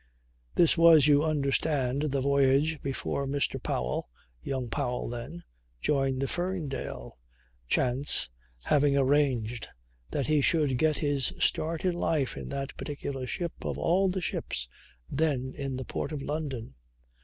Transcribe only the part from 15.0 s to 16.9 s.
then in the port of London.